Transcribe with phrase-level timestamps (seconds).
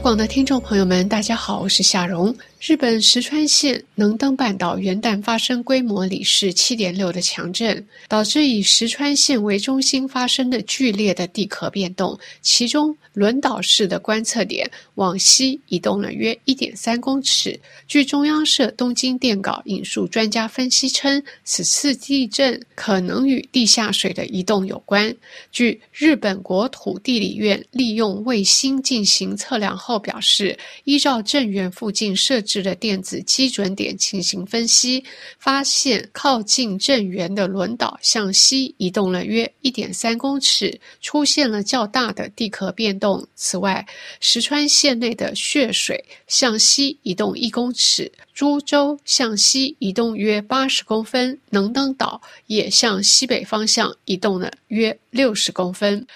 [0.00, 2.34] 广的听众朋友们，大家好，我是夏蓉。
[2.60, 12.18] 日本石川县能登半岛元旦发生规模里氏七点六的强震，导致以石川县为中心发生的剧烈的地壳变动。
[12.42, 17.58] 其中，轮岛市的观测点往西移动了约一点三公尺。
[17.86, 25.14] 据中央社东京电稿引述专家分析称，此次地震可能与地下水的移动有关。
[25.52, 35.02] 据日本国土地理院利用卫星进行测量后后表示，依照震源附近设置的电子基准点进行分析，
[35.38, 43.26] 发现靠近震源的轮岛向西移动了约一点三公尺，出现了较大的地壳变动。
[43.34, 43.86] 此外，
[44.20, 56.06] 石川县内的血水向西移动一公尺，株洲向西移动约八十公分，能登岛也向西北方向移动了约六十公分。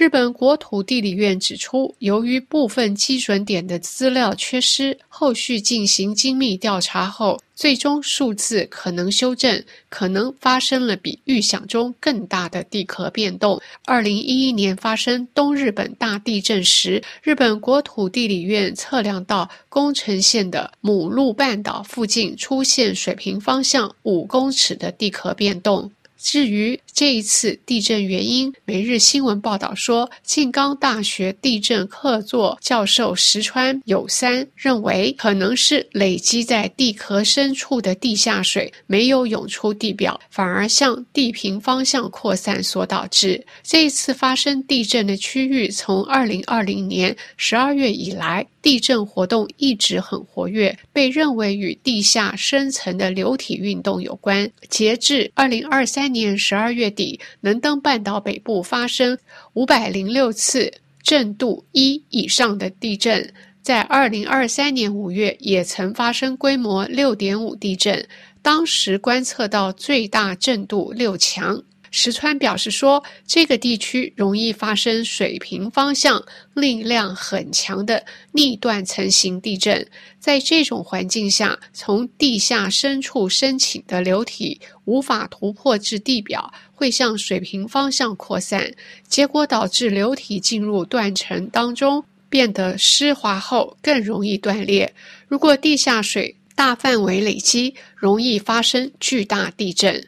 [0.00, 13.60] 日本国土地理院指出，由于部分基准点的资料缺失，后续进行精密调查后，最终数字可能修正，可能发生了比预想中更大的地壳变动。
[13.84, 25.92] 二零一一年发生东日本大地震时，日本国土地理院测量到宫城县的母鹿半岛附近出现水平方向五公尺的地壳变动。
[26.22, 43.42] 至于这一次地震原因，每日新闻报道说，静冈大学地震客座教授石川有三认为，可能是累积在地壳深处的地下水没有涌出地表，反而向地平方向扩散所导致。
[43.62, 48.46] 这一次发生地震的区域，从二零二零年十二月以来。
[48.62, 54.50] 地震活动一直很活跃，被认为与地下深层的流体运动有关。
[54.68, 59.18] 截至二零二三年十二月底，能登半岛北部发生
[59.54, 60.72] 五百零六次
[61.02, 63.32] 震度一以上的地震，
[63.62, 68.06] 在二零二三年五月也曾发生规模六点五地震，
[68.42, 71.62] 当时观测到最大震度六强。
[71.90, 76.22] 石川表示说，这个地区容易发生水平方向
[76.54, 79.86] 力量很强的逆断层型地震。
[80.18, 88.72] 在这种环境下，从地下深处升起的流体无法突破至地表，会向水平方向扩散，
[89.08, 94.94] 结果导致流体进入断层当中，变得湿滑后更容易断裂。
[95.26, 100.06] 如果地下水大范围累积，容易发生巨大地震。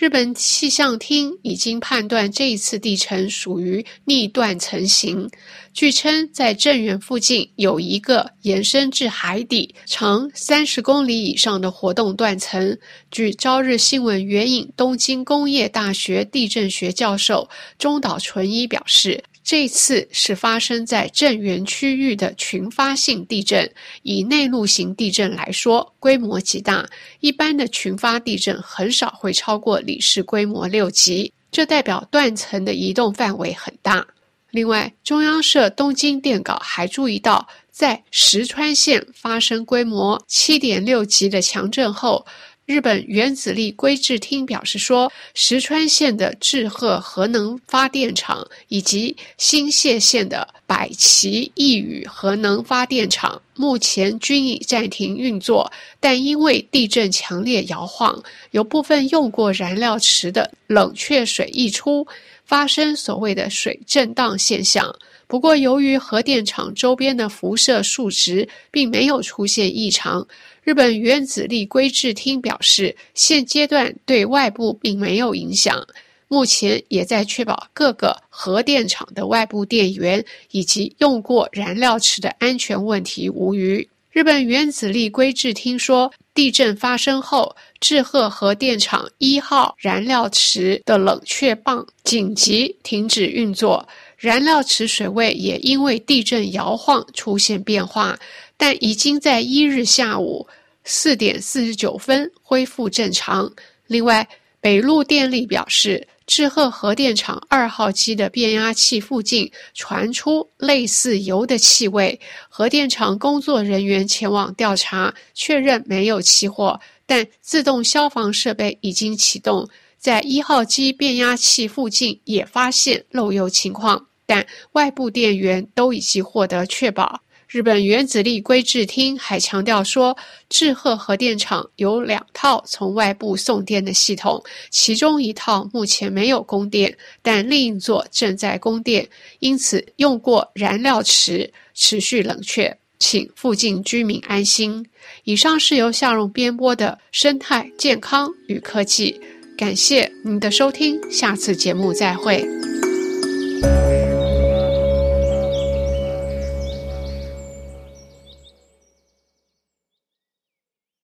[0.00, 5.28] 日本气象厅已经判断这一次地层属于逆断层型。
[5.74, 12.78] 据称，在震源附近有一个延伸至海底、长三十公里以上的活动断层。
[13.10, 19.24] 据朝日新闻援引东京工业大学地震学教授中岛纯一表示。
[19.48, 23.66] 这次是发生在震源区域的群发性地震。
[24.02, 26.86] 以内陆型地震来说，规模极大。
[27.20, 34.06] 一般的群发地震很少会超过里氏规模六级，这代表断层的移动范围很大。
[34.50, 42.26] 另外，中央社东京电稿还注意到，在石川县发生规模七点六级的强震后。
[42.68, 62.06] 日本原子力规制厅表示说，石川县的志贺核能发电厂以及新泻县的百崎一宇核能发电厂目前均已暂停运作，但因为地震强烈摇晃，有部分用过燃料池的冷却水溢出，
[62.44, 64.94] 发生所谓的水震荡现象。
[65.28, 70.26] 不过，由于核电厂周边的辐射数值并没有出现异常。
[70.62, 75.86] 日本原子力规制厅表示，现阶段对外部并没有影响，
[76.28, 83.86] 目前也在确保各个核电厂的外部电源以及用过燃料池的安全问题无虞。
[84.10, 93.86] 日本原子力规制厅说，地震发生后，志贺核电厂一号燃料池的冷却泵紧急停止运作，
[94.18, 98.18] 燃料池水位也因为地震摇晃出现变化，
[98.56, 100.46] 但已经在一日下午。
[100.90, 103.52] 四点四十九分恢复正常。
[103.86, 104.26] 另外，
[104.58, 112.18] 北陆电力表示，志贺核电厂二号机的变压器附近传出类似油的气味，
[112.48, 119.68] 核电厂工作人员前往调查，确认没有起火，但自动消防设备已经启动。
[119.98, 127.18] 在一号机变压器附近也发现漏油情况，但外部电源都已经获得确保。
[127.48, 130.14] 日本原子力规制厅还强调说，
[130.50, 139.08] 志贺核电厂有两套从外部送电的系统，其中一套目前没有供电，但另一座正在供电，
[139.38, 144.84] 因此用过燃料池持续冷却，请附近居民安心。
[145.24, 149.18] 以上是由夏荣编播的生态健康与科技，
[149.56, 152.57] 感谢您的收听，下次节目再会。